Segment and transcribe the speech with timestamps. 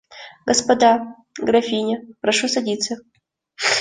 [0.47, 2.95] Господа, графиня, прошу садиться.